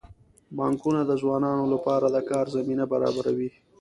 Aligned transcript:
بانکونه 0.57 1.01
د 1.05 1.11
ځوانانو 1.21 1.65
لپاره 1.73 2.07
د 2.09 2.17
کار 2.29 2.45
زمینه 2.55 2.85
برابروي. 2.93 3.49